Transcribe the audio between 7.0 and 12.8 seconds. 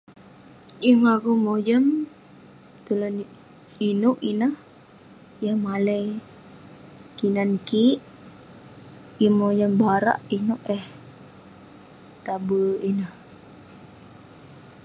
kinan kik. Yeng mojam barak inouk eh taber